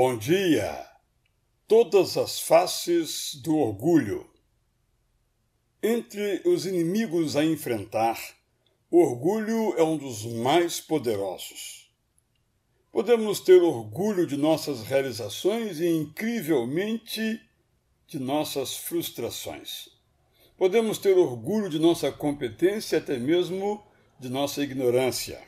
[0.00, 0.86] Bom dia!
[1.66, 4.30] Todas as faces do orgulho.
[5.82, 8.16] Entre os inimigos a enfrentar,
[8.92, 11.90] o orgulho é um dos mais poderosos.
[12.92, 17.40] Podemos ter orgulho de nossas realizações e, incrivelmente,
[18.06, 19.88] de nossas frustrações.
[20.56, 23.84] Podemos ter orgulho de nossa competência até mesmo
[24.20, 25.42] de nossa ignorância.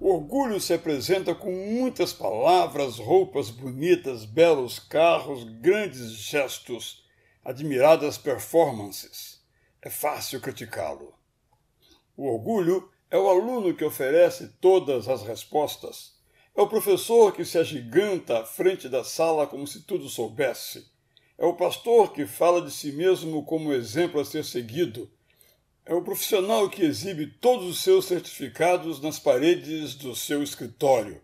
[0.00, 7.04] O orgulho se apresenta com muitas palavras, roupas bonitas, belos carros, grandes gestos,
[7.44, 9.42] admiradas performances.
[9.82, 11.12] É fácil criticá-lo.
[12.16, 16.14] O orgulho é o aluno que oferece todas as respostas.
[16.56, 20.86] É o professor que se agiganta à frente da sala como se tudo soubesse.
[21.36, 25.10] É o pastor que fala de si mesmo como exemplo a ser seguido
[25.88, 31.22] é o profissional que exibe todos os seus certificados nas paredes do seu escritório.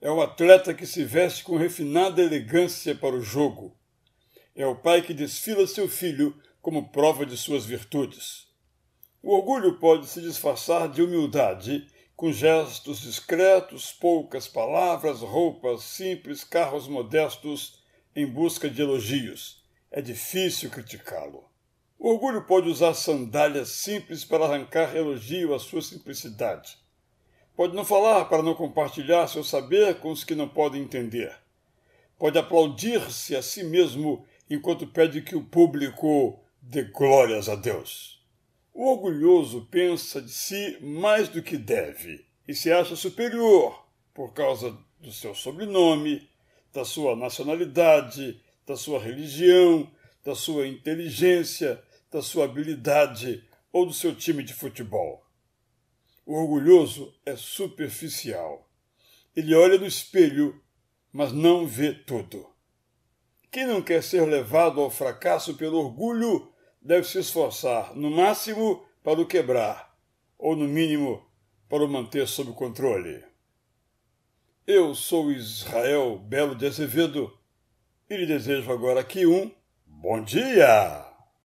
[0.00, 3.76] É o atleta que se veste com refinada elegância para o jogo.
[4.54, 8.46] É o pai que desfila seu filho como prova de suas virtudes.
[9.20, 16.86] O orgulho pode se disfarçar de humildade, com gestos discretos, poucas palavras, roupas simples, carros
[16.86, 17.82] modestos,
[18.14, 19.64] em busca de elogios.
[19.90, 21.52] É difícil criticá-lo.
[22.04, 26.76] O orgulho pode usar sandálias simples para arrancar elogio à sua simplicidade.
[27.56, 31.34] Pode não falar para não compartilhar seu saber com os que não podem entender.
[32.18, 38.22] Pode aplaudir-se a si mesmo enquanto pede que o público dê glórias a Deus.
[38.74, 43.82] O orgulhoso pensa de si mais do que deve e se acha superior
[44.12, 46.28] por causa do seu sobrenome,
[46.70, 49.90] da sua nacionalidade, da sua religião,
[50.22, 51.82] da sua inteligência,
[52.14, 55.26] da sua habilidade ou do seu time de futebol.
[56.24, 58.70] O orgulhoso é superficial.
[59.34, 60.62] Ele olha no espelho,
[61.12, 62.48] mas não vê tudo.
[63.50, 69.20] Quem não quer ser levado ao fracasso pelo orgulho deve se esforçar, no máximo, para
[69.20, 69.98] o quebrar,
[70.38, 71.20] ou no mínimo,
[71.68, 73.24] para o manter sob controle.
[74.64, 77.36] Eu sou Israel Belo de Azevedo
[78.08, 79.50] e lhe desejo agora aqui um
[79.84, 81.13] bom dia!